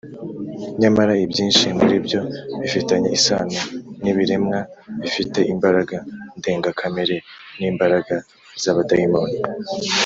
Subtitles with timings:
[0.81, 2.21] Nyamara ibyinshi muri byo
[2.59, 3.59] bifitanye isano
[4.01, 4.59] n ibiremwa
[5.01, 5.97] bifite imbaraga
[6.37, 7.17] ndengakamere
[7.59, 8.15] n imbaraga
[8.63, 9.37] z abadayimoni